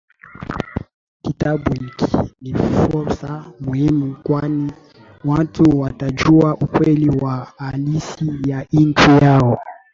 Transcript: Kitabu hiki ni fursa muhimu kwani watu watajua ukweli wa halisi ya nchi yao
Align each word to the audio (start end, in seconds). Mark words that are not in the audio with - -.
Kitabu 1.23 1.73
hiki 1.73 2.33
ni 2.41 2.53
fursa 2.53 3.45
muhimu 3.59 4.15
kwani 4.23 4.71
watu 5.25 5.79
watajua 5.79 6.55
ukweli 6.55 7.09
wa 7.09 7.53
halisi 7.57 8.31
ya 8.45 8.65
nchi 8.71 9.09
yao 9.21 9.59